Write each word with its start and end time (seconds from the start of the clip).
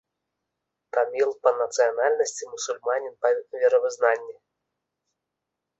Таміл 0.97 1.29
па 1.43 1.49
нацыянальнасці, 1.59 2.49
мусульманін 2.55 3.13
па 3.27 3.35
веравызнанні. 3.59 4.35